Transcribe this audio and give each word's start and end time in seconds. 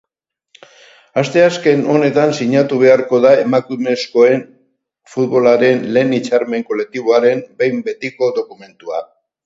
Asteazken 1.21 1.83
honetan 1.95 2.33
sinatu 2.39 2.79
beharko 2.85 3.21
da 3.27 3.35
emakumezkoen 3.43 4.43
futbolaren 5.15 5.87
lehen 5.95 6.19
hitzarmen 6.21 6.69
kolektiboaren 6.73 7.49
behin 7.63 7.89
betiko 7.93 8.37
dokumentua. 8.43 9.09